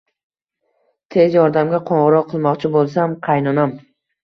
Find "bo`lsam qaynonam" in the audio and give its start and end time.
2.79-3.79